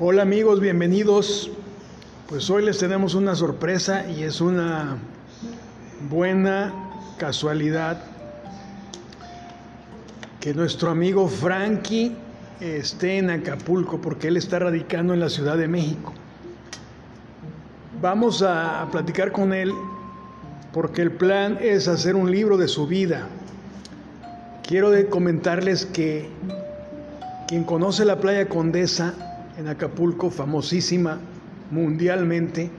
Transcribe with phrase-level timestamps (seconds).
[0.00, 1.50] Hola amigos, bienvenidos.
[2.28, 4.96] Pues hoy les tenemos una sorpresa y es una
[6.08, 6.72] buena
[7.18, 8.00] casualidad
[10.38, 12.14] que nuestro amigo Frankie
[12.60, 16.12] esté en Acapulco porque él está radicando en la Ciudad de México.
[18.00, 19.72] Vamos a, platicar con él
[20.72, 23.26] porque el plan es hacer un libro de su vida.
[24.62, 26.28] Quiero comentarles que
[27.48, 29.27] quien conoce la playa Condesa
[29.58, 31.18] en Acapulco, famosísima
[31.72, 32.70] mundialmente,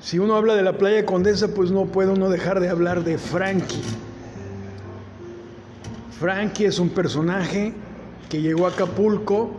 [0.00, 3.18] si uno habla de la playa Condesa, pues no puede uno dejar de hablar de
[3.18, 3.82] Frankie.
[6.18, 7.74] Frankie es un personaje
[8.28, 9.50] que llegó a Acapulco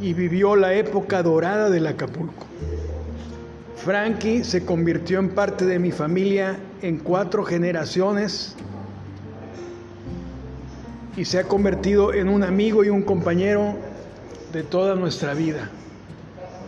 [0.00, 2.44] y vivió la época dorada del Acapulco.
[3.76, 8.56] Frankie se convirtió en parte de mi familia en cuatro generaciones
[11.16, 13.93] y se ha convertido en un amigo y un compañero
[14.54, 15.68] de toda nuestra vida,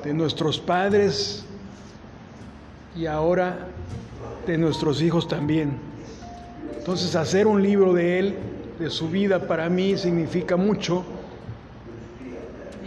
[0.02, 1.44] de nuestros padres
[2.96, 3.68] y ahora
[4.44, 5.78] de nuestros hijos también.
[6.76, 8.34] Entonces hacer un libro de él,
[8.80, 11.04] de su vida, para mí significa mucho.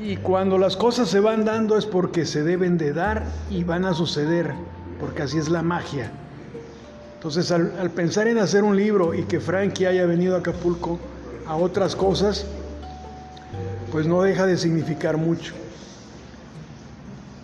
[0.04, 3.86] Y cuando las cosas se van dando es porque se deben de dar y van
[3.86, 4.54] a suceder,
[5.00, 6.12] porque así es la magia.
[7.16, 11.00] Entonces al, pensar en hacer un libro y que Frankie haya venido a Acapulco
[11.48, 12.46] a otras cosas,
[13.92, 15.54] pues no deja de significar mucho.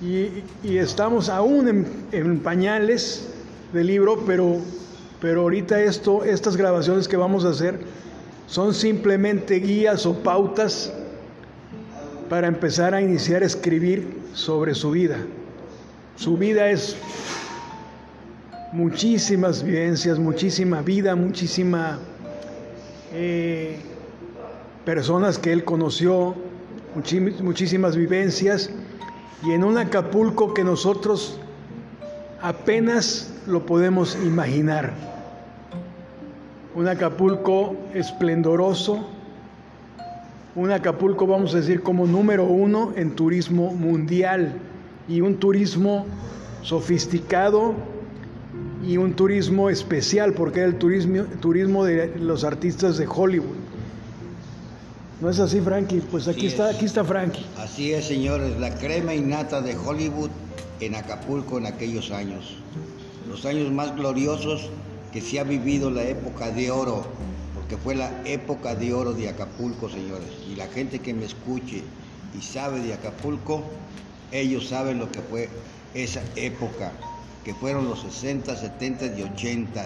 [0.01, 0.43] Y,
[0.77, 3.27] estamos aún en, pañales
[3.73, 4.57] del libro, pero,
[5.21, 7.79] pero ahorita esto, estas grabaciones que vamos a hacer
[8.47, 10.93] son simplemente guías o pautas
[12.29, 15.17] para empezar a iniciar a escribir sobre su vida.
[16.17, 16.95] Su vida es
[18.71, 21.99] muchísimas vivencias, muchísima vida, muchísima
[23.13, 23.79] eh,
[24.85, 26.35] personas que él conoció,
[27.41, 28.69] muchísimas vivencias,
[29.43, 31.39] y en un Acapulco que nosotros
[32.41, 34.93] apenas lo podemos imaginar.
[36.75, 39.07] Un Acapulco esplendoroso,
[40.55, 44.53] un Acapulco, vamos a decir, como número uno en turismo mundial
[45.07, 46.05] y un turismo
[46.61, 47.73] sofisticado
[48.85, 53.64] y un turismo especial, porque era el turismo, turismo de los artistas de Hollywood.
[55.21, 56.01] ¿No es así, Frankie?
[56.11, 57.45] Pues aquí está, aquí está Frankie.
[57.57, 60.29] Así es, señores, la crema innata de Hollywood
[60.81, 62.57] en Acapulco en aquellos años.
[63.29, 64.69] Los años más gloriosos
[65.13, 67.05] que se ha vivido la época de oro,
[67.55, 70.27] porque fue la época de oro de Acapulco, señores.
[70.51, 71.81] Y la gente que me escuche
[72.37, 73.63] y sabe de Acapulco,
[74.33, 75.47] ellos saben lo que fue
[75.93, 76.91] esa época,
[77.45, 79.85] que fueron los 60, 70 y 80,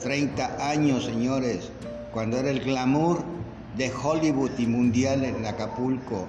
[0.00, 1.70] 30 años, señores,
[2.12, 3.24] cuando era el glamour
[3.76, 6.26] de Hollywood y mundial en Acapulco.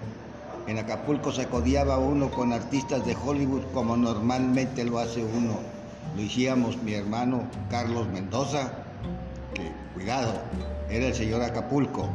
[0.68, 5.59] En Acapulco se codiaba uno con artistas de Hollywood como normalmente lo hace uno.
[6.16, 8.74] Lo hicíamos mi hermano Carlos Mendoza,
[9.53, 10.34] que cuidado,
[10.90, 12.09] era el señor Acapulco.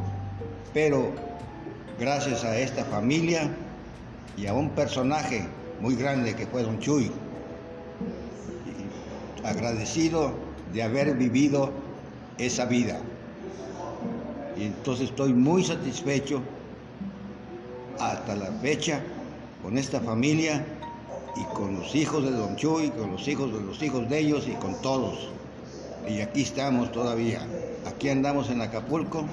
[0.71, 1.11] Pero
[1.99, 3.49] gracias a esta familia
[4.37, 5.47] y a un personaje
[5.81, 7.11] muy grande que fue Don Chuy,
[9.43, 10.31] agradecido
[10.73, 11.71] de haber vivido
[12.37, 12.99] esa vida.
[14.57, 16.41] Y entonces estoy muy satisfecho
[17.99, 19.01] hasta la fecha
[19.61, 20.65] con esta familia
[21.35, 24.47] y con los hijos de Don Chuy, con los hijos de los hijos de ellos
[24.47, 25.29] y con todos.
[26.07, 27.47] Y aquí estamos todavía.
[27.85, 29.25] Aquí andamos en Acapulco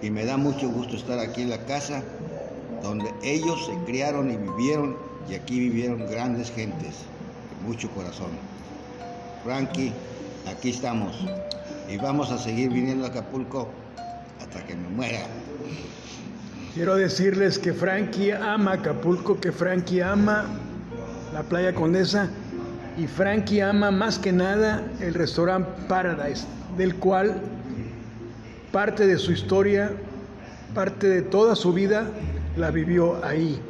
[0.00, 2.02] y me da mucho gusto estar aquí en la casa
[2.82, 4.96] donde ellos se criaron y vivieron
[5.28, 6.96] y aquí vivieron grandes gentes,
[7.64, 8.30] mucho corazón.
[9.44, 9.92] Frankie,
[10.48, 11.16] aquí estamos
[11.88, 13.68] y vamos a seguir viniendo a Acapulco
[14.60, 15.20] que me muera.
[16.74, 20.46] Quiero decirles que Frankie ama Acapulco, que Frankie ama
[21.32, 22.28] la playa Condesa
[22.96, 26.46] y Frankie ama más que nada el restaurante Paradise,
[26.76, 27.40] del cual
[28.70, 29.90] parte de su historia,
[30.74, 32.06] parte de toda su vida
[32.56, 33.60] la vivió ahí.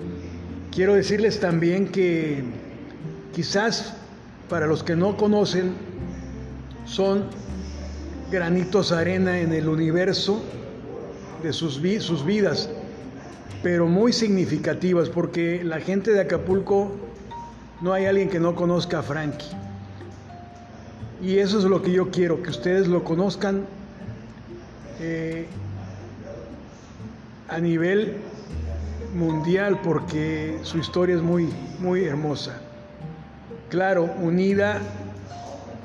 [0.70, 2.44] Quiero decirles también que
[3.34, 3.94] quizás
[4.48, 5.72] para los que no conocen
[6.84, 7.24] son
[8.30, 10.42] granitos arena en el universo
[11.42, 12.68] de sus, vidas,
[13.62, 16.92] pero muy significativas, porque la gente de Acapulco
[17.80, 19.48] no hay alguien que no conozca a Frankie.
[21.20, 23.64] Y eso es lo que yo quiero, que ustedes lo conozcan
[25.00, 25.46] eh,
[27.48, 28.16] a nivel
[29.14, 31.48] mundial, porque su historia es muy,
[31.78, 32.60] muy hermosa.
[33.68, 34.80] Claro, unida,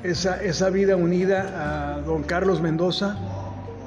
[0.02, 3.16] esa, esa vida unida a don Carlos Mendoza,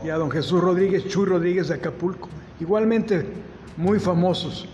[0.04, 3.26] y a don Jesús Rodríguez, Chuy Rodríguez de Acapulco, igualmente
[3.78, 4.68] muy famosos.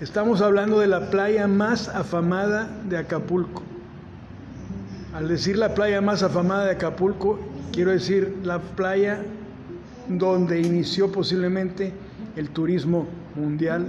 [0.00, 3.62] Estamos hablando de la playa más afamada de Acapulco.
[5.14, 7.38] Al decir la playa más afamada de Acapulco,
[7.72, 9.20] quiero decir la playa
[10.08, 11.92] donde inició posiblemente
[12.36, 13.88] el turismo mundial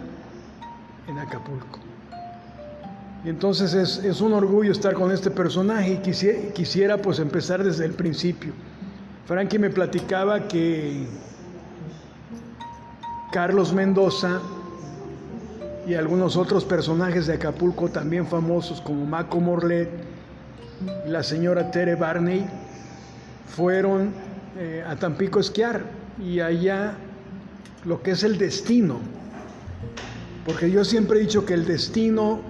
[1.08, 1.80] en Acapulco.
[3.24, 7.86] Y entonces es, un orgullo estar con este personaje y quisiera, quisiera pues empezar desde
[7.86, 8.52] el principio.
[9.26, 11.06] Frankie me platicaba que
[13.32, 14.40] Carlos Mendoza
[15.88, 19.90] y algunos otros personajes de Acapulco también famosos como Maco Morlet
[21.08, 22.46] la señora Tere Barney
[23.56, 24.12] fueron
[24.58, 25.84] eh, a Tampico a esquiar.
[26.20, 26.96] Y allá
[27.86, 29.00] lo que es el destino,
[30.46, 32.42] porque yo siempre he dicho que el destino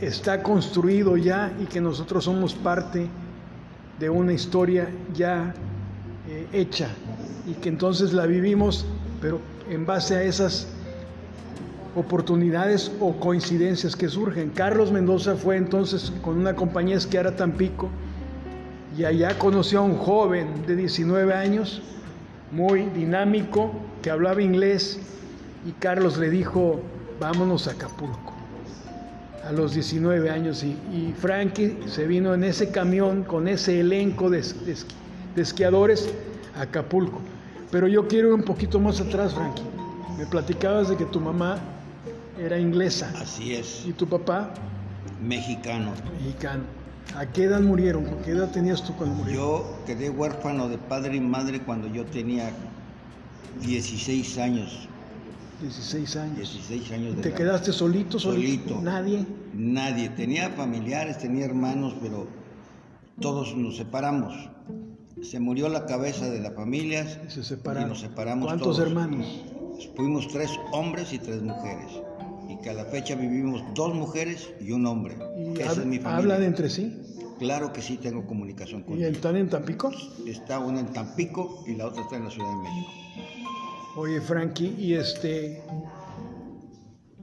[0.00, 3.08] está construido ya y que nosotros somos parte
[3.98, 5.54] de una historia ya
[6.28, 6.88] eh, hecha
[7.46, 8.86] y que entonces la vivimos,
[9.20, 9.40] pero
[9.70, 10.68] en base a esas
[11.94, 14.50] oportunidades o coincidencias que surgen.
[14.50, 17.88] Carlos Mendoza fue entonces con una compañía esquiar a Tampico
[18.96, 21.82] y allá conoció a un joven de 19 años,
[22.50, 25.00] muy dinámico, que hablaba inglés
[25.66, 26.80] y Carlos le dijo,
[27.18, 28.36] vámonos a Acapulco
[29.46, 34.38] a los 19 años y, Frankie se vino en ese camión con ese elenco de,
[34.38, 34.76] de
[35.42, 36.08] esquiadores
[36.56, 37.20] a Acapulco.
[37.70, 39.62] Pero yo quiero ir un poquito más atrás, Frankie.
[40.18, 41.58] Me platicabas de que tu mamá
[42.38, 43.12] era inglesa.
[43.20, 43.84] Así es.
[43.86, 44.50] ¿Y tu papá?
[45.22, 45.92] Mexicano.
[46.18, 46.62] Mexicano.
[47.14, 48.04] ¿A qué edad murieron?
[48.04, 49.44] ¿Con qué edad tenías tú cuando murieron?
[49.44, 52.50] Yo quedé huérfano de padre y madre cuando yo tenía
[53.62, 54.88] 16 años.
[55.62, 56.36] 16 años.
[56.36, 58.74] 16 años de ¿Te quedaste solito, solito?
[58.74, 58.82] Solito.
[58.82, 59.24] ¿Nadie?
[59.54, 60.10] Nadie.
[60.10, 62.26] Tenía familiares, tenía hermanos, pero
[63.20, 64.34] todos nos separamos.
[65.22, 67.88] Se murió la cabeza de la familia se separaron.
[67.88, 69.26] y nos separamos ¿Cuántos hermanos?
[69.94, 71.90] Fuimos tres hombres y tres mujeres.
[72.48, 75.16] Y que a la fecha vivimos dos mujeres y un hombre.
[75.58, 76.34] Esa es mi familia.
[76.34, 77.02] ¿Hablan entre sí?
[77.38, 79.10] Claro que sí tengo comunicación con ellos.
[79.10, 79.90] ¿Y están en Tampico?
[80.26, 82.90] Está una en Tampico y la otra está en la Ciudad de México.
[83.96, 85.62] Oye, Frankie, y este,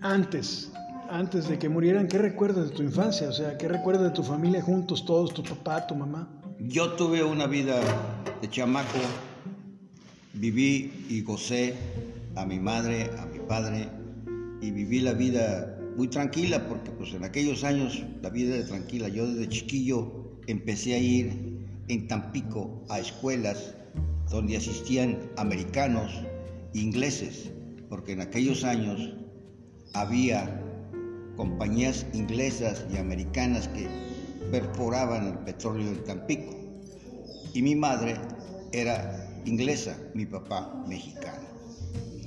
[0.01, 0.71] antes,
[1.09, 3.29] antes de que murieran, ¿qué recuerdas de tu infancia?
[3.29, 6.27] O sea, ¿qué recuerdas de tu familia juntos, todos, tu papá, tu mamá?
[6.59, 7.79] Yo tuve una vida
[8.41, 8.99] de chamaco,
[10.33, 11.73] viví y gocé
[12.35, 13.87] a mi madre, a mi padre,
[14.61, 19.09] y viví la vida muy tranquila, porque pues en aquellos años la vida era tranquila.
[19.09, 23.75] Yo desde chiquillo empecé a ir en Tampico a escuelas
[24.29, 26.11] donde asistían americanos,
[26.73, 27.51] ingleses,
[27.89, 29.13] porque en aquellos años
[29.93, 30.61] había
[31.35, 33.87] compañías inglesas y americanas que
[34.53, 36.53] perforaban el petróleo en Tampico.
[37.55, 38.15] Y mi madre
[38.71, 41.47] era inglesa, mi papá mexicano.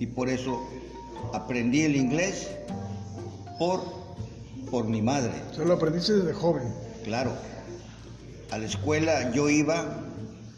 [0.00, 0.60] Y por eso
[1.32, 2.48] aprendí el inglés
[3.60, 3.80] por,
[4.72, 5.34] por mi madre.
[5.54, 6.74] ¿Se lo aprendiste desde joven?
[7.04, 7.30] Claro.
[8.50, 10.02] A la escuela yo iba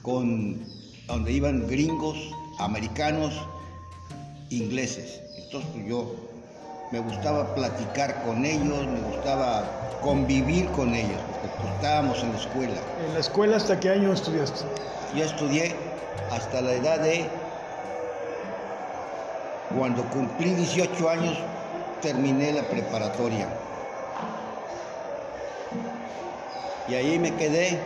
[0.00, 0.65] con
[1.06, 2.17] donde iban gringos,
[2.59, 3.35] americanos
[4.49, 5.20] ingleses.
[5.37, 6.27] Entonces pues, yo
[6.90, 9.64] me gustaba platicar con ellos, me gustaba
[10.02, 12.81] convivir con ellos, porque pues, estábamos en la escuela.
[13.06, 14.64] ¿En la escuela hasta qué año estudiaste?
[15.14, 15.75] Yo estudié
[16.31, 17.29] hasta la edad de...
[19.77, 21.39] Cuando cumplí 18 años,
[22.01, 23.48] terminé la preparatoria.
[26.89, 27.79] Y ahí me quedé,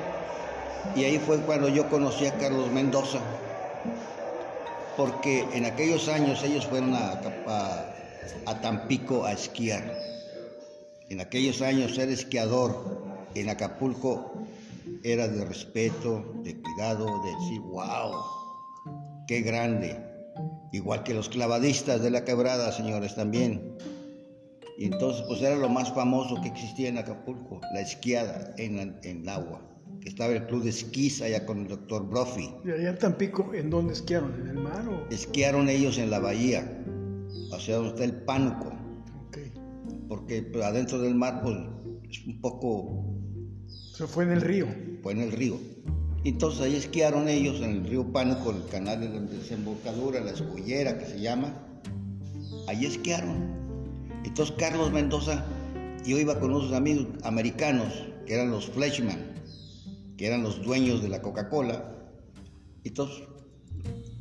[0.94, 3.18] y ahí fue cuando yo conocí a Carlos Mendoza
[4.96, 7.91] porque en aquellos años ellos fueron a, a,
[8.62, 9.98] Tampico a esquiar.
[11.08, 13.02] En aquellos años ser esquiador
[13.34, 14.32] en Acapulco
[15.02, 18.12] era de respeto, de cuidado, de decir, wow,
[19.26, 19.98] qué grande.
[20.72, 23.76] Igual que los clavadistas de la quebrada, señores, también.
[24.78, 29.22] Y entonces, pues era lo más famoso que existía en Acapulco, la esquiada en, en
[29.22, 32.52] el agua que estaba el club de esquís allá con el doctor Brophy.
[32.64, 34.34] ¿Y allá en Tampico, en dónde esquiaron?
[34.40, 35.06] ¿En el mar o...?
[35.10, 36.84] Esquiaron ellos en la bahía,
[37.58, 38.72] sea, donde está el Pánuco.
[39.28, 39.52] Okay.
[40.08, 41.56] Porque pues, adentro del mar, pues,
[42.10, 43.04] es un poco...
[43.94, 44.66] Se fue en el río.
[45.02, 45.58] Fue en el río.
[46.24, 51.06] Entonces ahí esquiaron ellos en el río Pánuco, el canal de desembocadura, la escollera que
[51.06, 51.52] se llama.
[52.68, 53.50] Ahí esquiaron.
[54.24, 55.44] Entonces Carlos Mendoza,
[56.06, 57.92] yo iba con unos amigos americanos,
[58.24, 59.32] que eran los Fleshman
[60.22, 61.96] que eran los dueños de la Coca-Cola.
[62.84, 63.24] Entonces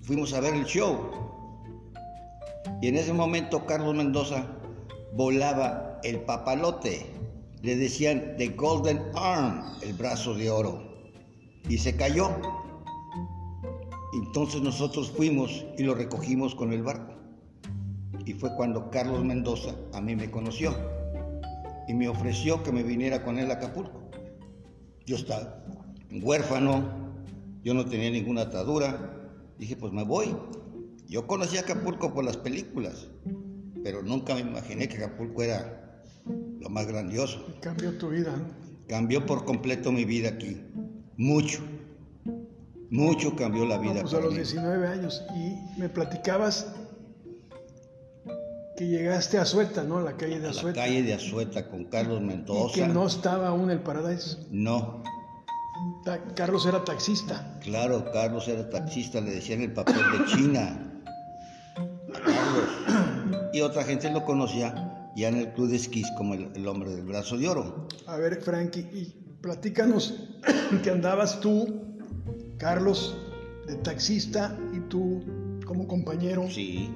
[0.01, 0.98] fuimos a ver el show.
[2.81, 4.47] Y en ese momento Carlos Mendoza
[5.13, 7.05] volaba el papalote.
[7.61, 10.81] Le decían The Golden Arm, el brazo de oro.
[11.69, 12.31] Y se cayó.
[14.13, 17.13] Entonces nosotros fuimos y lo recogimos con el barco.
[18.25, 20.75] y fue cuando Carlos Mendoza a mí me conoció
[21.88, 24.00] y me ofreció que me viniera con él a Acapulco.
[25.05, 25.63] Yo estaba
[26.11, 26.83] huérfano,
[27.63, 29.13] yo no tenía ninguna atadura,
[29.57, 30.35] dije pues me voy.
[31.12, 33.10] Yo conocí Acapulco por las películas,
[33.84, 37.46] pero nunca me imaginé que Acapulco era lo más grandioso.
[37.60, 38.32] cambió tu vida.
[38.88, 40.62] Cambió por completo mi vida aquí,
[41.18, 41.60] mucho.
[42.89, 44.03] Mucho cambió la vida.
[44.03, 45.22] pues a los 19 años.
[45.36, 46.74] Y me platicabas
[48.77, 50.00] que llegaste a Azueta, ¿no?
[50.00, 50.80] La calle de Azueta.
[50.80, 52.70] La calle de Azueta con Carlos Mendoza.
[52.70, 54.38] Y que no estaba aún el Paradise.
[54.50, 55.03] No.
[56.36, 57.60] Carlos era taxista.
[57.62, 60.88] Claro, Carlos era taxista, le decían el papel de China.
[63.53, 66.89] Y otra gente lo conocía ya en el club de esquís como el, el hombre
[66.89, 67.88] del brazo de oro.
[68.08, 70.29] A ver, Frankie, y platícanos
[70.84, 71.81] que andabas tú
[72.58, 73.17] Carlos
[73.67, 75.24] de taxista y tú
[75.65, 76.48] como compañero.
[76.50, 76.89] Sí.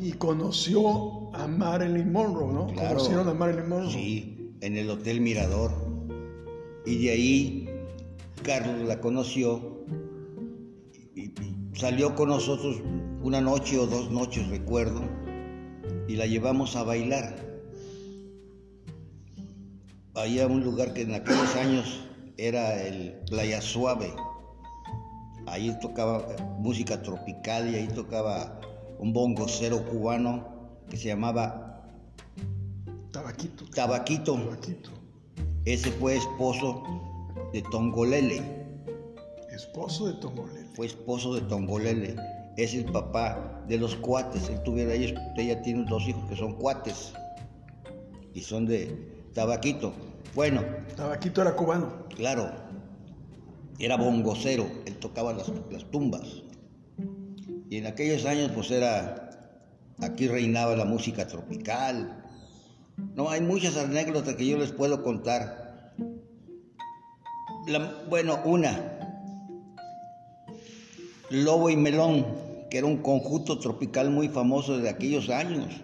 [0.00, 2.66] Y conoció a Marilyn Monroe, ¿no?
[2.66, 3.92] Conocieron a Marilyn Monroe.
[3.92, 5.72] Sí, en el Hotel Mirador.
[6.84, 7.70] Y de ahí
[8.42, 9.84] Carlos la conoció
[11.14, 11.32] y,
[11.74, 12.82] salió con nosotros
[13.22, 15.00] una noche o dos noches, recuerdo,
[16.08, 17.36] y la llevamos a bailar.
[20.14, 22.00] Había un lugar que en aquellos años
[22.36, 24.12] era el Playa Suave.
[25.46, 26.26] Ahí tocaba
[26.58, 28.60] música tropical y ahí tocaba
[28.98, 30.44] un bongocero cubano
[30.90, 31.88] que se llamaba
[33.12, 33.64] Tabaquito.
[33.70, 34.36] Tabaquito.
[35.64, 36.82] Ese fue esposo
[37.52, 38.42] de Tongolele.
[39.50, 40.66] Esposo de Tongolele.
[40.74, 42.16] Fue esposo de Tongolele.
[42.56, 44.48] Es el papá de los cuates.
[44.48, 47.12] Él tuviera ellos, ella tiene dos hijos que son cuates
[48.34, 49.92] y son de Tabaquito.
[50.34, 50.62] Bueno.
[50.96, 52.06] Tabaquito era cubano.
[52.14, 52.50] Claro.
[53.78, 54.66] Era bongocero.
[54.86, 55.50] Él tocaba las,
[55.90, 56.42] tumbas.
[57.68, 59.30] Y en aquellos años, pues era.
[60.00, 62.24] Aquí reinaba la música tropical.
[63.14, 65.94] No, hay muchas anécdotas que yo les puedo contar.
[68.08, 68.91] bueno, una.
[71.32, 72.26] Lobo y Melón,
[72.70, 75.80] que era un conjunto tropical muy famoso de aquellos años.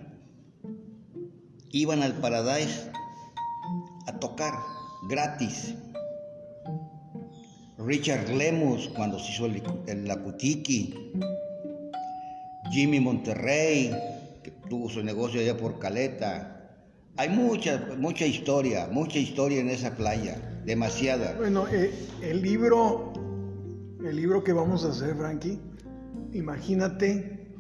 [1.70, 2.90] Iban al Paradise
[4.06, 4.52] a tocar
[5.08, 5.74] gratis.
[7.78, 11.12] Richard Lemus cuando se hizo el, el Lacutiki,
[12.70, 13.90] Jimmy Monterrey,
[14.42, 16.74] que tuvo su negocio allá por Caleta.
[17.16, 21.34] Hay mucha, mucha historia, mucha historia en esa playa, demasiada.
[21.38, 21.90] Bueno, eh,
[22.20, 23.14] el libro,
[24.04, 25.58] el libro que vamos a hacer, Frankie,
[26.32, 27.56] imagínate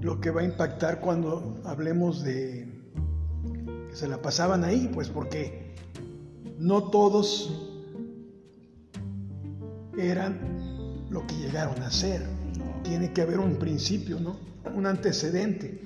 [0.00, 2.68] lo que va a impactar cuando hablemos de
[3.92, 5.74] se la pasaban ahí, pues porque
[6.58, 7.82] no todos
[9.96, 12.24] eran lo que llegaron a ser.
[12.84, 14.38] Tiene que haber un principio, ¿no?
[14.74, 15.82] Un antecedente.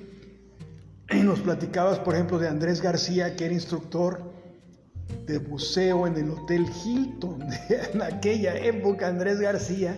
[1.23, 4.32] Nos platicabas, por ejemplo, de Andrés García, que era instructor
[5.25, 7.43] de buceo en el Hotel Hilton.
[7.93, 9.97] En aquella época, Andrés García,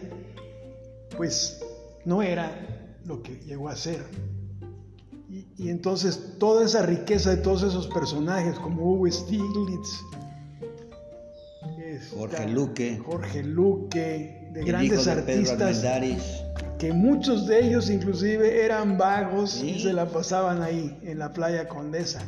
[1.18, 1.62] pues
[2.06, 2.52] no era
[3.06, 4.04] lo que llegó a ser.
[5.58, 10.02] Y, entonces toda esa riqueza de todos esos personajes, como Hugo Stiglitz,
[12.16, 15.84] Jorge Luque, Jorge Luque, de grandes artistas,
[16.78, 21.68] que muchos de ellos inclusive eran vagos y se la pasaban ahí en la playa
[21.68, 22.22] Condesa,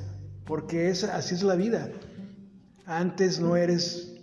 [0.45, 1.89] porque es, así es la vida.
[2.87, 4.15] Antes no eres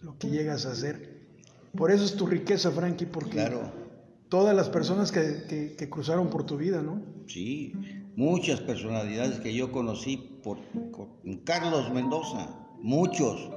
[0.00, 1.28] lo que llegas a ser.
[1.76, 3.48] Por eso es tu riqueza, Frankie, porque
[4.28, 7.00] todas las personas que, que cruzaron por tu vida, ¿no?
[7.26, 7.72] Sí,
[8.16, 10.58] muchas personalidades que yo conocí por,
[10.90, 12.48] con Carlos Mendoza,
[12.80, 13.50] muchos,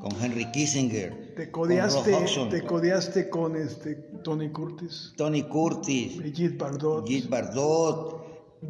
[0.00, 1.34] con Henry Kissinger.
[1.34, 2.14] Te codeaste,
[2.50, 5.14] te codeaste con este Tony Curtis.
[5.16, 6.18] Tony Curtis.
[6.18, 7.04] Brigitte Bardot.
[7.04, 8.23] Brigitte Bardot.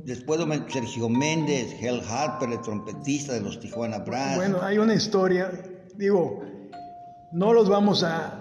[0.05, 4.37] Después Sergio Méndez, Hell Harper, el trompetista de los Tijuana Brass.
[4.37, 5.51] Bueno, hay una historia,
[5.97, 6.43] digo,
[7.33, 8.41] no los vamos a,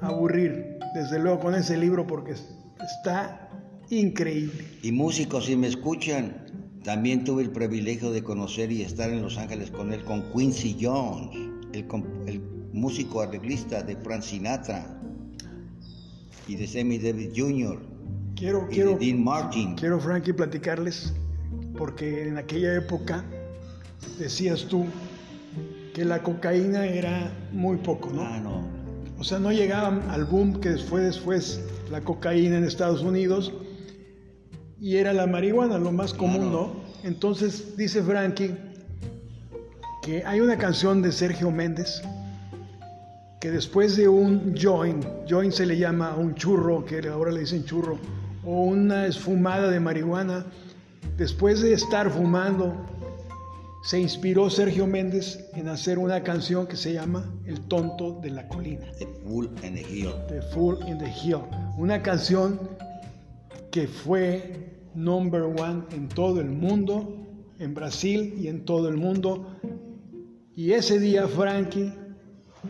[0.00, 3.48] a aburrir, desde luego, con ese libro porque está
[3.90, 4.66] increíble.
[4.82, 6.44] Y músicos, si me escuchan,
[6.84, 10.76] también tuve el privilegio de conocer y estar en Los Ángeles con él, con Quincy
[10.80, 11.30] Jones,
[11.72, 12.42] el,
[12.74, 15.00] músico arreglista de Frank Sinatra
[16.48, 17.80] y de Sammy Davis Jr.
[18.44, 19.74] Quiero, y quiero, de Dean Martin.
[19.74, 21.14] Quiero, Frankie, platicarles,
[21.78, 23.24] porque en aquella época
[24.18, 24.84] decías tú
[25.94, 28.20] que la cocaína era muy poco, ¿no?
[28.20, 28.68] Ah, no.
[29.18, 31.58] O sea, no llegaban al boom que fue después
[31.90, 33.50] la cocaína en Estados Unidos
[34.78, 36.74] y era la marihuana lo más común, ¿no?
[37.02, 38.54] Entonces dice Frankie
[40.02, 42.02] que hay una canción de Sergio Méndez
[43.40, 47.64] que después de un join, join se le llama un churro, que ahora le dicen
[47.64, 47.98] churro,
[48.44, 50.46] o una esfumada de marihuana.
[51.16, 52.74] Después de estar fumando,
[53.84, 58.48] se inspiró Sergio Méndez en hacer una canción que se llama El tonto de la
[58.48, 58.86] colina.
[58.98, 60.10] The Fool in the Hill.
[60.28, 61.42] The Fool in the Hill.
[61.76, 62.58] Una canción
[63.70, 67.14] que fue number one en todo el mundo,
[67.58, 69.46] en Brasil y en todo el mundo.
[70.56, 71.92] Y ese día Frankie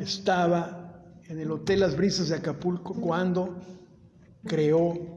[0.01, 3.57] estaba en el Hotel Las Brisas de Acapulco cuando
[4.47, 5.14] creó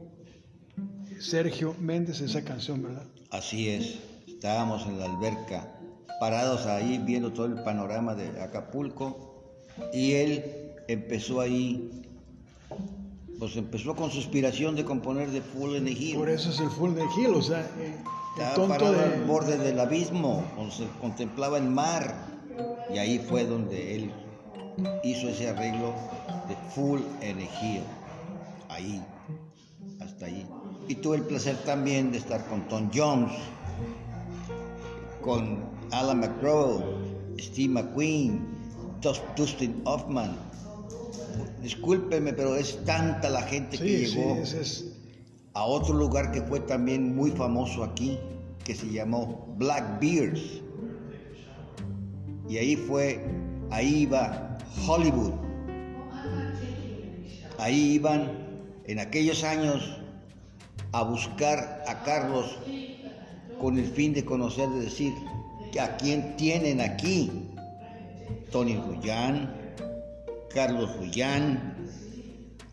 [1.20, 3.04] Sergio Méndez esa canción, ¿verdad?
[3.30, 5.68] Así es, estábamos en la alberca,
[6.20, 9.52] parados ahí viendo todo el panorama de Acapulco
[9.92, 10.44] y él
[10.88, 12.02] empezó ahí,
[13.38, 16.16] pues empezó con su inspiración de componer de Full in the Hill.
[16.16, 18.92] Por eso es el Full in the Hill, o sea, eh, el Estaba tonto parado
[18.92, 19.04] de...
[19.04, 22.14] al borde del abismo, donde se contemplaba el mar
[22.92, 24.12] y ahí fue donde él
[25.02, 25.94] hizo ese arreglo
[26.48, 27.82] de Full in the Hill.
[28.68, 29.02] Ahí,
[30.00, 30.46] hasta ahí.
[30.88, 33.30] Y tuve el placer también de estar con Tom Jones,
[35.20, 35.58] con
[35.90, 36.82] Alan McGraw,
[37.38, 38.40] Steve McQueen,
[39.02, 40.34] Dus- Dustin Hoffman.
[41.62, 44.84] Discúlpeme, pero es tanta la gente que Sí, llegó es...
[45.54, 48.18] a otro lugar que fue también muy famoso aquí,
[48.64, 50.40] que se llamó Black Bears.
[52.48, 53.24] Y ahí fue,
[53.70, 55.32] ahí iba Hollywood.
[57.58, 58.30] Ahí iban
[58.86, 59.97] en aquellos años
[60.92, 62.58] a buscar a Carlos
[63.60, 65.12] con el fin de conocer, de decir,
[65.80, 67.30] a quién tienen aquí.
[68.50, 69.54] Tony Rullán,
[70.54, 71.76] Carlos Rullán,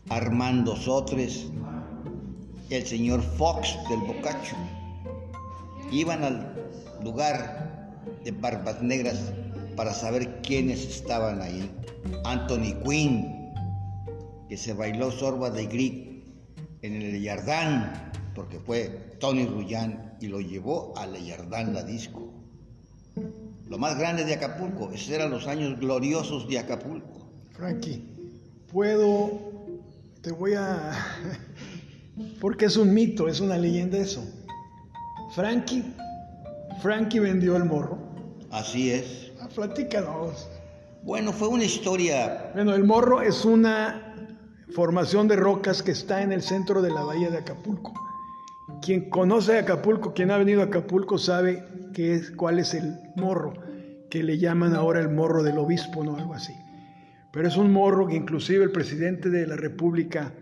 [0.08, 1.46] Armando Sotres,
[2.70, 4.56] el señor Fox del Bocacho.
[5.92, 6.54] Iban al
[7.02, 7.92] lugar
[8.24, 9.32] de Barbas Negras
[9.76, 11.70] para saber quiénes estaban ahí.
[12.24, 13.52] Anthony Quinn,
[14.48, 16.15] que se bailó Sorba de Greek
[16.82, 22.32] en el Yardán, porque fue Tony Rullán y lo llevó a la Yardán la disco.
[23.68, 27.26] Lo más grande de Acapulco, esos eran los años gloriosos de Acapulco.
[27.50, 28.04] Frankie,
[28.70, 29.40] puedo,
[30.20, 30.92] te voy a,
[32.40, 34.24] porque es un mito, es una leyenda eso.
[35.34, 35.82] Frankie,
[36.82, 37.98] Frankie vendió el morro.
[38.50, 39.32] Así es.
[39.40, 40.48] Ah, Platícanos.
[41.02, 44.05] Bueno, fue una historia Bueno, el morro es una
[44.72, 47.92] formación de rocas que está en el centro de la bahía de Acapulco.
[48.82, 53.54] Quien conoce Acapulco, quien ha venido a Acapulco sabe qué es, cuál es el morro,
[54.10, 56.16] que le llaman ahora el morro del obispo, ¿no?
[56.16, 56.52] Algo así.
[57.32, 60.32] Pero es un morro que inclusive el presidente de la República,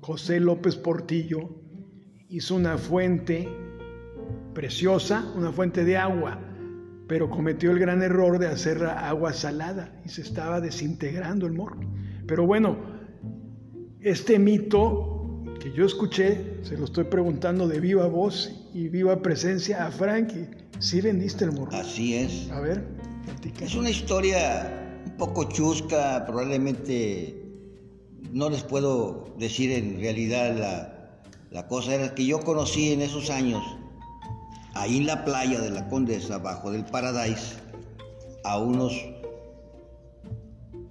[0.00, 1.50] José López Portillo,
[2.28, 3.48] hizo una fuente
[4.54, 6.40] preciosa, una fuente de agua,
[7.06, 11.80] pero cometió el gran error de hacerla agua salada y se estaba desintegrando el morro.
[12.26, 12.91] Pero bueno,
[14.02, 19.86] este mito que yo escuché, se lo estoy preguntando de viva voz y viva presencia
[19.86, 20.48] a Frankie.
[20.80, 21.76] ¿Sí vendiste el morro?
[21.76, 22.50] Así es.
[22.50, 22.84] A ver,
[23.24, 23.64] platica.
[23.64, 27.42] Es una historia un poco chusca, probablemente
[28.32, 31.94] no les puedo decir en realidad la, la cosa.
[31.94, 33.62] Era que yo conocí en esos años,
[34.74, 37.54] ahí en la playa de la Condesa, bajo del Paradise,
[38.44, 38.92] a unos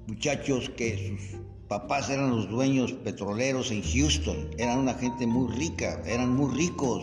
[0.08, 4.50] muchachos que sus papás eran los dueños petroleros en Houston.
[4.58, 7.02] Eran una gente muy rica, eran muy ricos.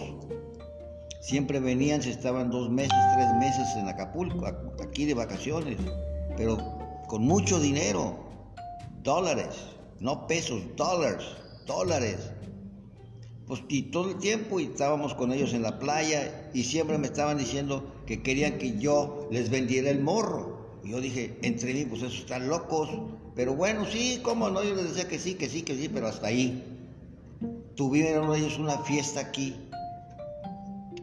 [1.22, 5.78] Siempre venían, se estaban dos meses, tres meses en Acapulco, aquí de vacaciones,
[6.36, 6.58] pero
[7.06, 8.18] con mucho dinero,
[9.02, 9.56] dólares,
[10.00, 11.24] no pesos, dólares,
[11.64, 12.30] dólares.
[13.46, 17.06] Pues y todo el tiempo y estábamos con ellos en la playa y siempre me
[17.06, 20.58] estaban diciendo que querían que yo les vendiera el morro.
[20.84, 22.90] Y yo dije, entre mí, pues esos están locos.
[23.38, 26.08] Pero bueno, sí, cómo no, yo les decía que sí, que sí, que sí, pero
[26.08, 26.60] hasta ahí.
[27.76, 29.54] Tuvieron ellos una fiesta aquí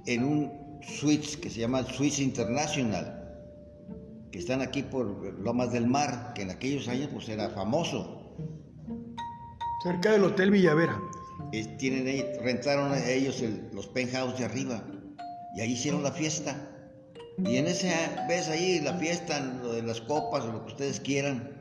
[0.06, 3.32] en un suites que se llama Suites International,
[4.34, 5.06] que están aquí por
[5.40, 8.36] Lomas del Mar, que en aquellos años pues era famoso.
[9.82, 11.02] Cerca del Hotel Villavera.
[11.54, 12.06] Eh, tienen
[12.44, 14.84] rentaron a ellos el- los penthouse de arriba
[15.56, 16.70] y ahí hicieron la fiesta.
[17.46, 21.00] Y en esa vez ahí la fiesta, lo de las copas o lo que ustedes
[21.00, 21.56] quieran,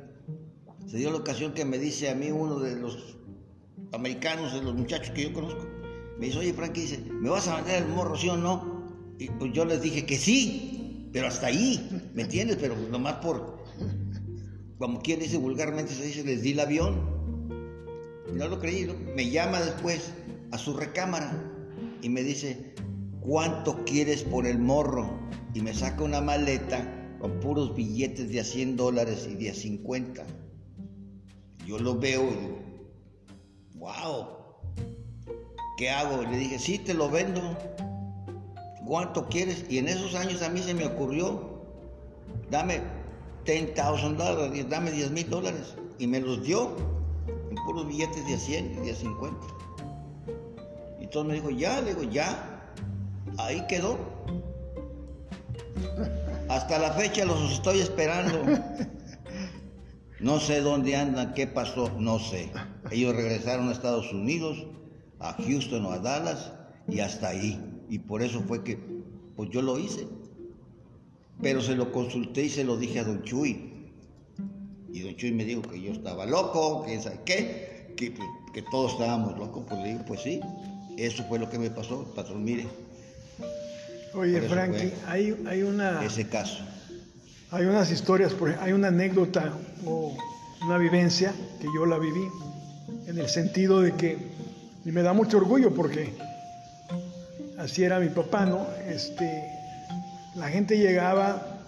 [0.87, 3.17] se dio la ocasión que me dice a mí uno de los
[3.93, 5.67] americanos, de los muchachos que yo conozco,
[6.19, 8.85] me dice, oye Frankie, dice, ¿me vas a vender el morro, sí o no?
[9.19, 12.59] Y pues yo les dije que sí, pero hasta ahí, ¿me entiendes?
[12.61, 13.65] Pero nomás por,
[14.79, 17.15] como quien dice vulgarmente, se dice, les di el avión.
[18.33, 20.13] No lo creí, me llama después
[20.51, 21.41] a su recámara
[22.03, 22.75] y me dice,
[23.21, 25.19] ¿cuánto quieres por el morro?
[25.55, 29.55] Y me saca una maleta con puros billetes de a 100 dólares y de a
[29.55, 30.27] 50.
[31.67, 32.59] Yo lo veo y digo,
[33.77, 34.27] wow,
[34.77, 35.35] qué
[35.79, 36.23] ¿qué hago?
[36.23, 37.41] Le dije, sí, te lo vendo.
[38.87, 39.65] ¿Cuánto quieres?
[39.71, 41.63] Y en esos años a mí se me ocurrió,
[42.51, 42.83] dame
[43.47, 45.75] 10,000 dólares, dame 10 mil dólares.
[45.99, 46.77] Y me los dio
[47.51, 49.37] en puros billetes de 100 y de 50.
[51.01, 52.73] Y entonces me dijo, ya, le digo, ya.
[53.39, 53.99] Ahí quedó.
[56.49, 58.39] Hasta la fecha los estoy esperando.
[60.25, 62.51] No sé dónde andan, qué pasó, no sé.
[62.91, 64.65] Ellos regresaron a Estados Unidos,
[65.21, 66.51] a Houston o a Dallas
[66.89, 67.63] y hasta ahí.
[67.91, 68.79] Y por eso fue que,
[69.37, 70.09] pues yo lo hice.
[71.43, 73.91] Pero se lo consulté y se lo dije a Don Chuy.
[74.91, 78.15] Y Don Chuy me dijo que yo estaba loco, que sabe qué, que,
[78.55, 79.67] que todos estábamos locos.
[79.69, 80.41] Pues le digo, pues sí,
[80.97, 82.67] eso fue lo que me pasó, patrón, mire.
[84.15, 86.03] Oye, Frankie, hay, hay una...
[86.03, 86.65] Ese caso.
[87.55, 89.53] Hay unas historias, hay una anécdota
[89.87, 90.13] o
[90.67, 92.27] una vivencia que yo la viví,
[93.07, 94.19] en el sentido de que,
[94.85, 96.13] y me da mucho orgullo porque
[97.57, 98.67] así era mi papá, ¿no?
[98.89, 99.45] Este,
[100.35, 101.61] la gente llegaba,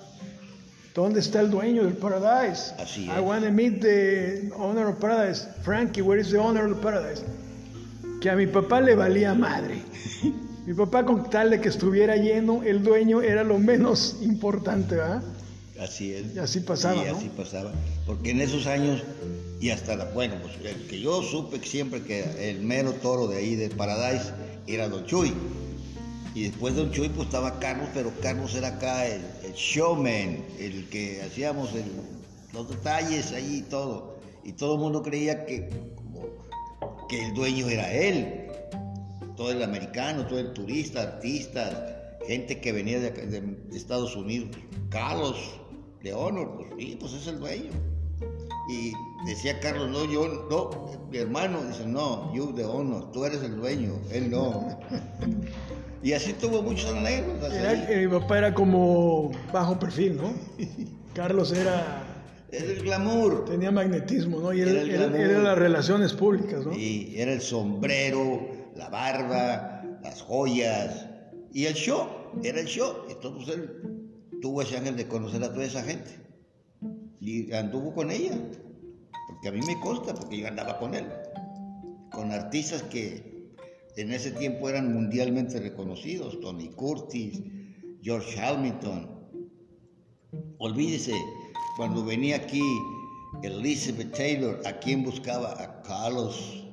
[0.93, 2.75] ¿dónde está el dueño del Paradise?
[2.81, 5.47] Así I want to meet the owner of Paradise.
[5.63, 7.23] Frankie, where is the owner of Paradise?
[8.21, 9.85] Que a mi papá le valía madre.
[10.67, 15.23] Mi papá con tal de que estuviera lleno, el dueño era lo menos importante, ¿verdad?
[15.81, 16.35] Así es.
[16.35, 17.73] Y así pasaba, sí, así pasaba.
[18.07, 19.03] Porque en esos años,
[19.61, 23.39] y hasta la, bueno, pues el que yo supe siempre que el mero toro de
[23.39, 24.33] ahí de Paradise
[24.67, 25.33] era Don Chuy.
[26.35, 29.23] Y después de Don Chuy pues estaba Carlos, pero Carlos era acá el,
[29.55, 31.71] showman, el que hacíamos
[32.53, 34.19] los detalles ahí y todo.
[34.45, 35.69] Y todo el mundo creía que,
[37.09, 38.47] que el dueño era él
[39.37, 41.75] todo el americano, todo el turista, artistas,
[42.27, 44.49] gente que venía de, Estados Unidos.
[44.89, 45.37] Carlos
[46.07, 47.71] Leonor, pues sí, pues es el dueño.
[48.69, 48.93] Y
[49.27, 53.57] decía Carlos, no, yo, no, mi hermano dice, no, you the honor, tú eres el
[53.57, 54.79] dueño, él no.
[56.03, 57.53] y así tuvo muchos anécdotas.
[57.89, 60.33] mi papá era como bajo perfil, ¿no?
[61.15, 62.03] Carlos era...
[62.53, 63.45] Era el glamour.
[63.45, 64.53] Tenía magnetismo, ¿no?
[64.53, 66.73] Y él, era, era las relaciones públicas, ¿no?
[66.73, 68.41] Y era el sombrero,
[68.77, 71.07] la barba, las joyas
[71.53, 72.07] y el show,
[72.45, 72.95] era el show.
[73.11, 74.06] Entonces él
[74.41, 76.11] tuvo ese ángel de conocer a toda esa gente
[77.21, 78.37] y anduvo con ella,
[79.29, 81.07] porque a mí me consta, porque yo andaba con él,
[82.13, 83.53] con artistas que
[83.97, 87.43] en ese tiempo eran mundialmente reconocidos, Tony Curtis,
[88.03, 89.11] George Hamilton.
[90.59, 91.15] Olvídese,
[91.77, 92.63] cuando venía aquí
[93.43, 95.61] Elizabeth Taylor, ¿a quién buscaba?
[95.63, 96.67] A Carlos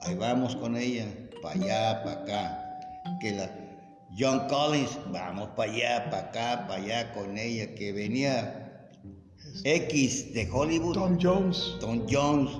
[0.00, 1.06] Ahí vamos con ella,
[1.42, 2.80] para allá, para acá.
[3.20, 3.67] Que la
[4.16, 8.88] John Collins, vamos para allá, para acá, para allá con ella, que venía
[9.64, 10.94] X de Hollywood.
[10.94, 11.76] Tom Jones.
[11.80, 12.50] Tom Jones,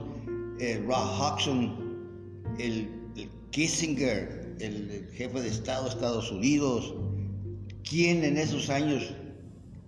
[0.60, 2.88] el Rob Hodgson, el,
[3.50, 6.94] Kissinger, el, jefe de Estado de Estados Unidos.
[7.88, 9.14] ¿Quién en esos años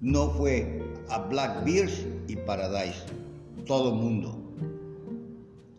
[0.00, 3.04] no fue a Black Bears y Paradise?
[3.66, 4.40] Todo el mundo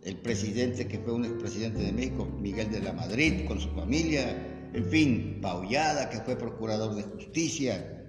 [0.03, 4.50] el presidente que fue un expresidente de México, Miguel de la Madrid, con su familia,
[4.73, 8.03] en fin, Paullada, que fue procurador de justicia,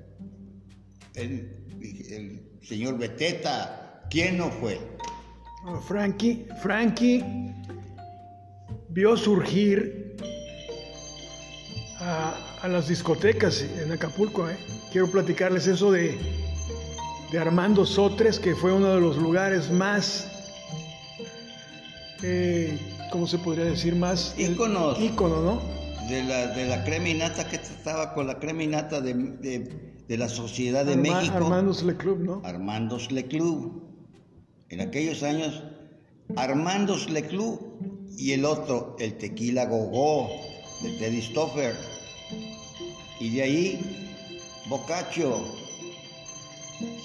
[1.15, 1.59] el,
[2.63, 4.81] señor Beteta, ¿quién no fue?
[5.87, 7.25] Frankie, Frankie
[8.89, 10.17] vio surgir
[11.99, 14.49] a, las discotecas en Acapulco.
[14.49, 14.57] ¿eh?
[14.93, 16.17] Quiero platicarles eso de,
[17.33, 20.29] de Armando Sotres, que fue uno de los lugares más
[22.23, 22.79] eh,
[23.11, 24.35] ¿cómo se podría decir más?
[24.39, 24.99] Íconos.
[25.01, 25.82] Ícono, ¿no?
[26.13, 30.29] De la, de la crema innata que estaba con la crema innata de, de, la
[30.29, 31.37] Sociedad de México.
[31.39, 32.43] Armandos Le Club, ¿no?
[32.45, 33.83] Armandos Le Club.
[34.69, 35.63] En aquellos años,
[36.37, 37.59] Armandos Le Club
[38.19, 40.29] y el otro, el Tequila Gogó,
[40.83, 41.75] de Teddy Stoffer.
[43.19, 43.81] Y de ahí,
[44.69, 45.43] Bocacho,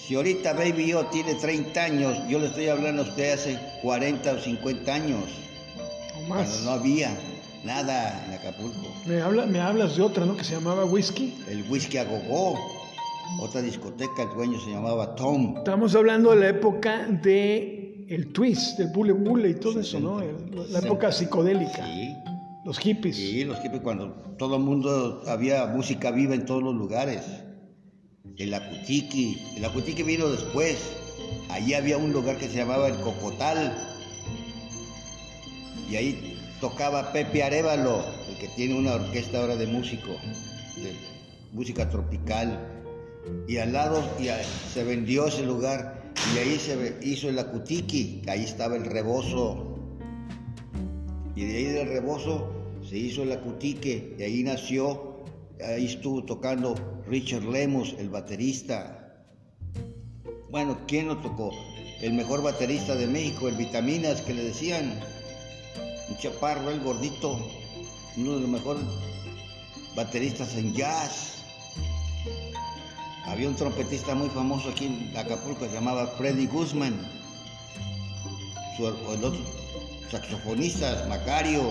[0.06, 4.34] si ahorita Baby Yo tiene 30 años, yo le estoy hablando a usted hace 40
[4.34, 5.24] o 50 años.
[6.18, 6.50] O más.
[6.50, 7.18] Cuando no había
[7.64, 8.94] nada en Acapulco.
[9.06, 10.36] Me, habla, me hablas de otra, ¿no?
[10.36, 11.36] Que se llamaba Whisky.
[11.50, 12.58] El Whisky a Gogó.
[13.40, 15.58] Otra discoteca, el dueño se llamaba Tom.
[15.58, 20.22] Estamos hablando de la época de el twist, del bule bule y todo eso, ¿no?
[20.22, 21.86] la época psicodélica.
[21.86, 22.16] Sí.
[22.64, 23.16] Los hippies.
[23.18, 27.24] Sí, los hippies cuando todo el mundo había música viva en todos los lugares
[28.38, 29.42] el Acutiqui.
[29.56, 30.78] El Acutiqui vino después.
[31.50, 33.76] Allí había un lugar que se llamaba el Cocotal.
[35.90, 40.12] Y ahí tocaba Pepe Arevalo, el que tiene una orquesta ahora de músico,
[40.76, 40.94] de
[41.54, 42.60] música tropical.
[43.48, 44.04] Y al lado
[44.74, 46.02] se vendió ese lugar
[46.34, 49.76] y ahí se hizo el Acutiqui, ahí estaba el rebozo.
[51.36, 52.52] Y de ahí del rebozo
[52.88, 55.24] se hizo el Acutique y ahí nació,
[55.64, 56.76] ahí estuvo tocando
[57.08, 59.26] Richard Lemos, el baterista.
[60.50, 61.52] Bueno, ¿quién lo tocó?
[62.02, 65.00] El mejor baterista de México, el Vitaminas, que le decían,
[66.10, 67.40] un chaparro, el gordito,
[68.16, 68.84] uno de los mejores
[69.96, 71.44] bateristas en jazz.
[73.26, 76.96] Había un trompetista muy famoso aquí en Acapulco que se llamaba Freddy Guzman.
[78.78, 79.42] Su, el otro,
[80.10, 81.62] saxofonistas, Macario,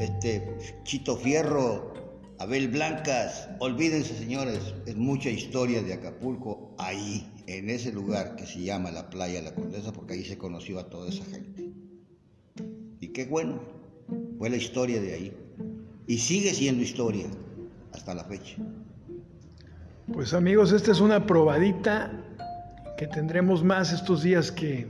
[0.00, 1.92] este, Chito Fierro,
[2.38, 3.48] Abel Blancas.
[3.60, 9.08] Olvídense, señores, es mucha historia de Acapulco ahí, en ese lugar que se llama la
[9.08, 11.67] Playa La Condesa, porque ahí se conoció a toda esa gente.
[13.18, 13.58] Qué bueno,
[14.38, 15.36] fue la historia de ahí.
[16.06, 17.26] Y sigue siendo historia
[17.92, 18.54] hasta la fecha.
[20.12, 22.12] Pues amigos, esta es una probadita
[22.96, 24.86] que tendremos más estos días que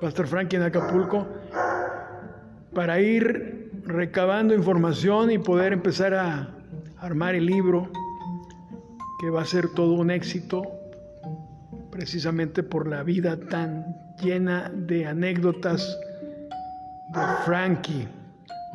[0.00, 1.26] estar Frankie en Acapulco
[2.72, 6.54] para ir recabando información y poder empezar a
[6.98, 7.90] armar el libro
[9.20, 10.62] que va a ser todo un éxito
[11.90, 15.98] precisamente por la vida tan llena de anécdotas
[17.12, 18.08] de Frankie.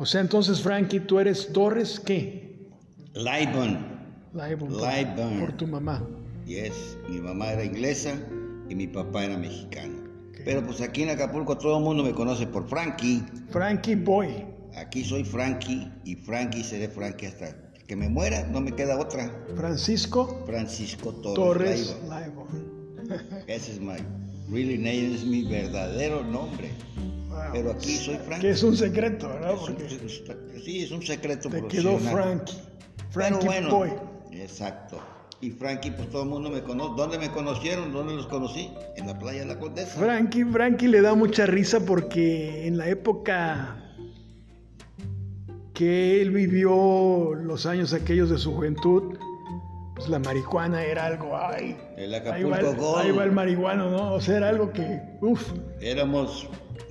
[0.00, 2.68] O sea, entonces Frankie, tú eres Torres, ¿qué?
[3.14, 3.98] Laibon.
[4.34, 4.58] Live
[5.40, 6.06] por, tu mamá.
[6.46, 8.14] Yes, mi mamá era inglesa
[8.68, 9.94] y mi papá era mexicano.
[10.44, 13.22] Pero pues aquí en Acapulco todo el mundo me conoce por Frankie.
[13.50, 14.46] Frankie Boy.
[14.76, 17.54] Aquí soy Frankie y Frankie seré Frankie hasta
[17.86, 19.30] que me muera, no me queda otra.
[19.56, 20.44] Francisco.
[20.46, 21.96] Francisco Torres.
[22.06, 22.46] Torres
[23.46, 23.96] Ese es mi
[24.50, 26.70] really name, es mi verdadero nombre.
[27.52, 28.40] Pero aquí soy Frankie.
[28.42, 29.54] Que es un secreto, ¿verdad?
[30.64, 31.48] sí, es un secreto.
[31.48, 32.58] Te quedó Frankie.
[33.10, 33.90] Frankie Boy.
[34.32, 35.00] Exacto.
[35.40, 36.94] Y Frankie, pues todo el mundo me conoce.
[36.96, 37.92] ¿Dónde me conocieron?
[37.92, 38.70] ¿Dónde los conocí?
[38.96, 39.98] En la playa de la Condesa.
[39.98, 43.76] Frankie, Frankie le da mucha risa porque en la época
[45.74, 49.16] que él vivió los años aquellos de su juventud,
[49.94, 53.88] pues la marihuana era algo, ay, el Acapulco ahí va el, ahí va el marihuano,
[53.88, 54.14] ¿no?
[54.14, 55.52] O sea, era algo que, uff.
[55.80, 56.48] Éramos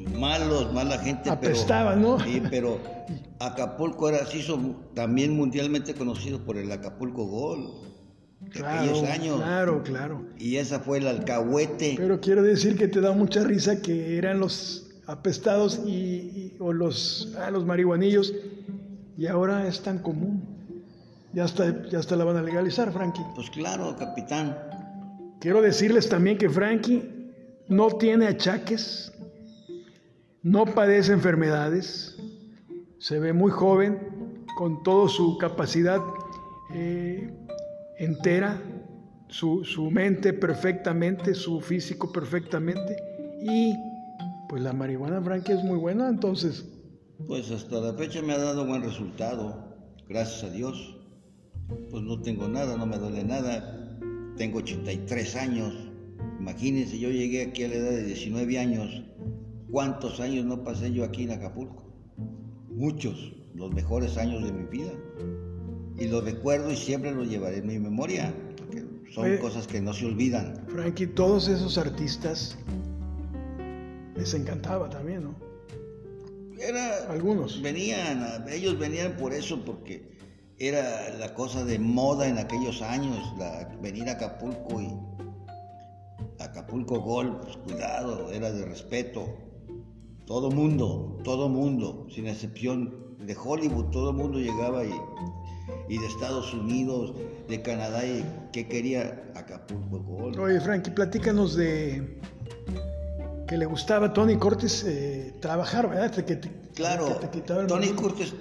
[0.08, 1.30] malos, mala gente.
[1.30, 2.20] Apestaba, ¿no?
[2.20, 2.80] Sí, pero
[3.40, 4.60] Acapulco era, se hizo
[4.94, 7.70] también mundialmente conocido por el Acapulco Gol.
[8.50, 9.38] claro, aquellos años.
[9.38, 10.26] Claro, claro.
[10.38, 11.96] Y esa fue el alcahuete.
[11.98, 17.34] Pero quiero decir que te da mucha risa que eran los apestados y, o los,
[17.40, 18.34] ah, los marihuanillos
[19.18, 20.44] y ahora es tan común.
[21.34, 23.24] Ya hasta, ya hasta la van a legalizar, Frankie.
[23.36, 24.58] Pues claro, capitán.
[25.40, 27.04] Quiero decirles también que Frankie
[27.68, 29.12] no tiene achaques,
[30.48, 32.16] no padece enfermedades,
[33.00, 36.02] se ve muy joven, con toda su capacidad
[36.74, 37.30] eh,
[38.00, 38.62] entera,
[39.28, 42.96] su, su, mente perfectamente, su físico perfectamente,
[43.42, 43.76] y
[44.48, 46.66] pues la marihuana Frankie es muy buena, entonces.
[47.28, 49.76] Pues hasta la fecha me ha dado buen resultado,
[50.08, 50.98] gracias a Dios.
[51.92, 54.00] Pues no tengo nada, no me duele nada,
[54.38, 55.74] tengo 83 años,
[56.40, 59.04] imagínense, yo llegué aquí a la edad de 19 años,
[59.72, 61.88] ¿cuántos años no pasé yo aquí en Acapulco?
[62.78, 64.92] muchos, los mejores años de mi vida.
[65.98, 69.94] Y los recuerdo y siempre los llevaré en mi memoria, porque son cosas que no
[69.94, 70.64] se olvidan.
[70.68, 72.56] Frankie, todos esos artistas
[74.16, 75.36] les encantaba también, ¿no?
[76.60, 77.62] Era, Algunos.
[77.62, 80.12] Venían, ellos venían por eso, porque
[80.60, 84.90] era la cosa de moda en aquellos años, la, venir a Acapulco y
[86.40, 89.47] Acapulco Gol, pues cuidado, era de respeto.
[90.28, 94.92] Todo mundo, todo mundo, sin excepción de Hollywood, todo el mundo llegaba y,
[95.88, 97.14] y, de Estados Unidos,
[97.48, 100.38] de Canadá, y que quería Acapulco Gold.
[100.38, 102.20] Oye, Frankie, platícanos de
[103.48, 106.12] que le gustaba a Tony Cortes eh, trabajar, ¿verdad?
[106.12, 106.42] Que
[106.76, 107.20] claro,
[107.66, 108.34] Tony Cortes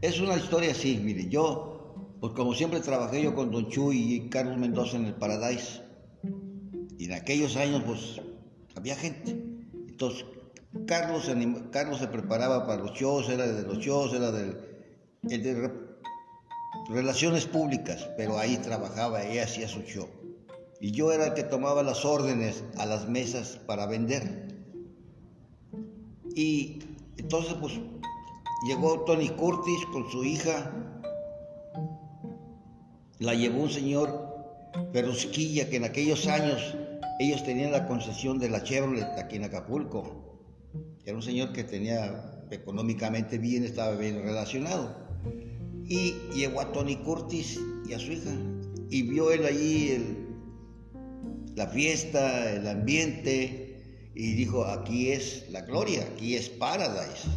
[0.00, 4.28] es una historia así, mire, yo, pues como siempre trabajé yo con Don Chuy y
[4.30, 5.82] Carlos Mendoza en el Paradise,
[6.96, 8.22] y en aquellos años, pues,
[8.74, 9.32] había gente.
[9.88, 10.24] Entonces,
[10.86, 11.30] Carlos,
[11.72, 14.56] Carlos se preparaba para los shows, era de los shows, era de
[16.88, 20.08] relaciones públicas, pero ahí trabajaba, y hacía su show.
[20.80, 24.48] Y yo era el que tomaba las órdenes a las mesas para vender.
[26.34, 26.78] Y
[27.16, 27.74] entonces pues
[28.66, 30.72] llegó Tony Curtis con su hija,
[33.18, 34.30] la llevó un señor
[34.92, 36.76] Perusquilla, que en aquellos años
[37.18, 40.29] ellos tenían la concesión de la Chevrolet aquí en Acapulco.
[41.04, 44.94] Era un señor que tenía económicamente bien, estaba bien relacionado.
[45.86, 48.30] Y llegó a Tony Curtis y a su hija.
[48.90, 50.16] Y vio él allí
[51.56, 53.66] la fiesta, el ambiente.
[54.14, 57.28] Y dijo, aquí es la gloria, aquí es Paradise.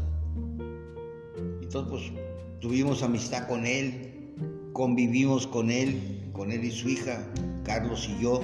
[1.61, 2.11] Entonces, pues
[2.59, 4.33] tuvimos amistad con él,
[4.73, 7.25] convivimos con él, con él y su hija,
[7.63, 8.41] Carlos y yo.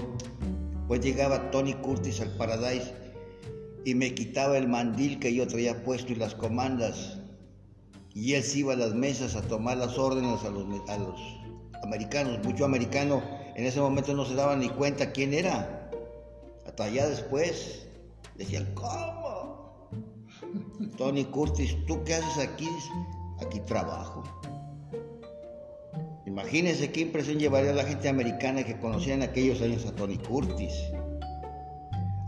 [0.88, 2.92] Pues llegaba Tony Curtis al Paradise
[3.86, 7.20] y me quitaba el mandil que yo traía puesto y las comandas.
[8.14, 11.20] Y él se iba a las mesas a tomar las órdenes a los, a los
[11.84, 12.40] americanos.
[12.44, 13.22] Mucho americano
[13.56, 15.90] en ese momento no se daba ni cuenta quién era.
[16.66, 17.88] Hasta allá después
[18.36, 19.90] decían, ¿cómo?
[20.98, 22.68] Tony Curtis, ¿tú qué haces aquí?
[23.42, 24.24] Aquí trabajo.
[26.26, 30.74] Imagínense qué impresión llevaría la gente americana que conocía en aquellos años a Tony Curtis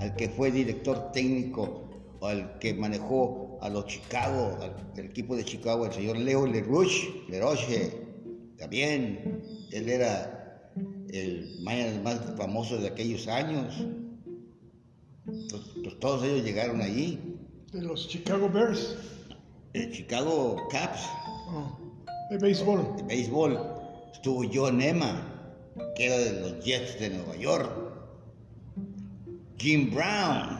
[0.02, 1.88] al que fue director técnico
[2.20, 7.24] o al que manejó a los Chicago, al, equipo de Chicago, el señor Leo LeRouche,
[7.30, 7.92] LeRoche,
[8.58, 10.72] también, él era
[11.10, 13.86] el más famoso de aquellos años.
[16.00, 17.20] todos ellos llegaron allí.
[17.72, 18.98] De los Chicago Bears.
[19.74, 21.02] El Chicago Caps.
[21.50, 21.78] Oh,
[22.32, 22.96] de béisbol.
[22.98, 23.60] De béisbol.
[24.14, 25.64] Estuvo John Emma,
[25.96, 27.81] que era de los Jets de Nueva York.
[29.62, 30.60] Jim Brown.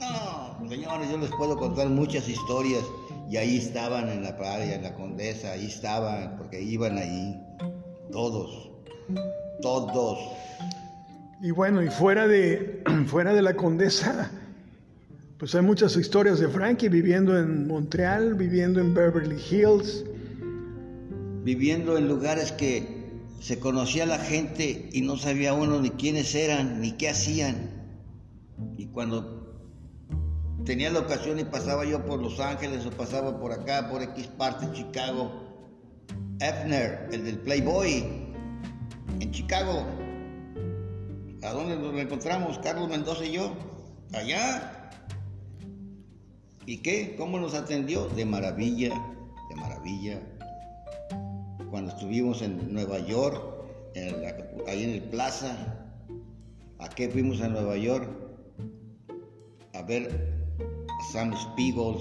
[0.00, 2.82] No, señores, yo les puedo contar muchas historias
[3.30, 7.40] y ahí estaban en la playa, en la condesa, ahí estaban, porque iban ahí,
[8.10, 8.72] todos,
[9.62, 10.18] todos.
[11.40, 14.28] Y bueno, y fuera de, fuera de la condesa,
[15.38, 20.04] pues hay muchas historias de Frankie viviendo en Montreal, viviendo en Beverly Hills.
[21.44, 23.04] Viviendo en lugares que
[23.40, 27.83] se conocía la gente y no sabía uno ni quiénes eran, ni qué hacían.
[28.76, 29.44] Y cuando
[30.64, 34.26] tenía la ocasión y pasaba yo por Los Ángeles o pasaba por acá, por X
[34.28, 35.30] parte, Chicago,
[36.40, 38.24] Efner, el del Playboy,
[39.20, 39.84] en Chicago,
[41.42, 42.58] ¿a dónde nos encontramos?
[42.58, 43.52] Carlos Mendoza y yo,
[44.12, 44.90] allá.
[46.66, 47.14] ¿Y qué?
[47.18, 48.08] ¿Cómo nos atendió?
[48.08, 48.88] De maravilla,
[49.50, 50.20] de maravilla.
[51.70, 53.42] Cuando estuvimos en Nueva York,
[54.66, 55.56] ahí en el Plaza,
[56.78, 58.23] ¿a qué fuimos a Nueva York?
[59.74, 60.08] A ver
[60.88, 61.96] a Sam Spiegel,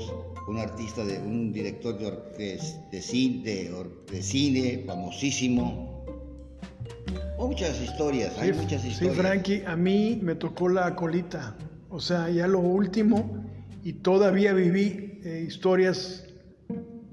[0.48, 2.60] un artista, de, un director de,
[2.92, 3.72] de, cine,
[4.12, 6.06] de, cine famosísimo.
[7.40, 9.16] Muchas historias, hay muchas historias.
[9.16, 11.56] Sí, Frankie, a mí me tocó la colita,
[11.90, 13.44] o sea, ya lo último,
[13.84, 16.26] y todavía viví eh, historias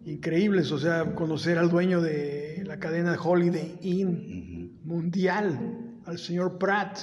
[0.05, 5.80] increíbles, o sea, conocer al dueño de la cadena Holiday Inn mundial
[6.11, 6.99] al señor Pratt,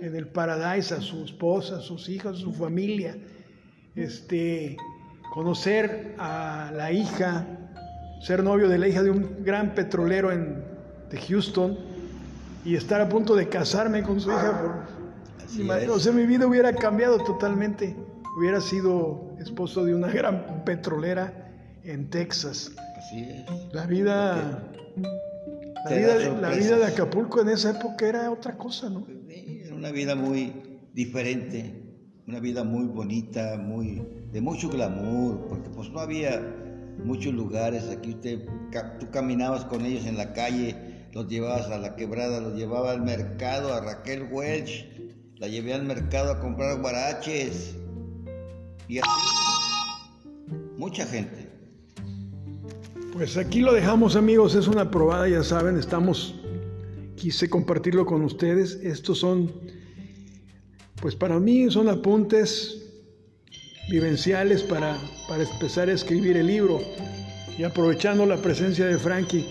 [0.00, 3.16] en el Paradise, a su esposa, a sus hijos, a su familia,
[3.94, 4.76] este,
[5.32, 7.46] conocer a la hija,
[8.20, 10.64] ser novio de la hija de un gran petrolero en,
[11.10, 11.78] de Houston
[12.64, 14.86] y estar a punto de casarme con su hija.
[15.88, 17.96] o sea, mi vida hubiera cambiado totalmente.
[18.36, 21.52] Hubiera sido esposo de una gran petrolera
[21.84, 22.72] en Texas.
[22.98, 23.44] Así es.
[25.84, 26.30] La vida...
[26.40, 29.06] La vida, de Acapulco en esa época era otra cosa, ¿no?
[29.28, 30.52] Era una vida muy
[30.92, 31.82] diferente,
[32.26, 36.40] una vida muy bonita, muy de mucho glamour, porque pues no había
[37.04, 37.88] muchos lugares.
[37.90, 38.46] Aquí usted,
[38.98, 43.02] tú caminabas con ellos en la calle, los llevabas a la quebrada, los llevaba al
[43.02, 44.86] mercado, a Raquel Welch,
[45.36, 47.74] la llevé al mercado a comprar guaraches.
[48.88, 49.08] Y así,
[50.76, 51.39] mucha gente.
[53.12, 56.36] Pues aquí lo dejamos amigos, es una probada, ya saben, estamos,
[57.16, 58.78] quise compartirlo con ustedes.
[58.82, 59.52] Estos son,
[61.00, 62.86] pues para mí son apuntes
[63.90, 64.96] vivenciales para,
[65.28, 66.80] para empezar a escribir el libro
[67.58, 69.44] y aprovechando la presencia de Frankie,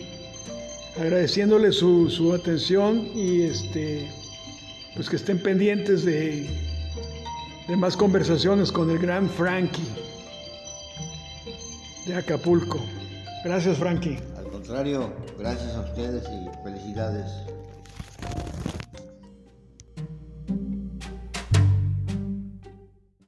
[0.97, 4.09] agradeciéndole su, su atención y este,
[4.95, 6.49] pues que estén pendientes de,
[7.67, 9.83] de más conversaciones con el gran Frankie
[12.07, 12.79] de Acapulco.
[13.43, 14.19] Gracias, Frankie.
[14.37, 17.25] Al contrario, gracias a ustedes y felicidades.